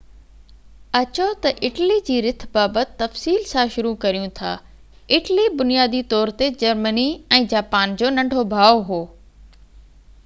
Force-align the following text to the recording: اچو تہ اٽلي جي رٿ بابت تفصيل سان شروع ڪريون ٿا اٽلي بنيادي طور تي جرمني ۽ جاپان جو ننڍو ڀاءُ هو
اچو 0.99 1.25
تہ 1.43 1.49
اٽلي 1.67 1.97
جي 2.07 2.15
رٿ 2.25 2.45
بابت 2.55 2.95
تفصيل 3.01 3.45
سان 3.51 3.69
شروع 3.75 3.93
ڪريون 4.07 4.33
ٿا 4.41 4.55
اٽلي 5.19 5.47
بنيادي 5.61 6.03
طور 6.15 6.35
تي 6.41 6.49
جرمني 6.65 7.07
۽ 7.41 7.45
جاپان 7.55 7.97
جو 8.03 8.13
ننڍو 8.17 8.49
ڀاءُ 8.57 8.83
هو 8.91 9.01